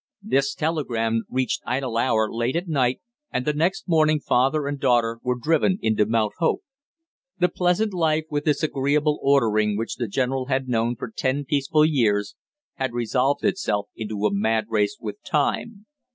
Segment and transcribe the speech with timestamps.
[0.23, 2.99] This telegram reached Idle Hour late at night,
[3.31, 6.61] and the next morning father and daughter were driven into Mount Hope.
[7.37, 11.85] The pleasant life with its agreeable ordering which the general had known for ten peaceful
[11.85, 12.33] years
[12.77, 15.85] had resolved itself into a mad race with time.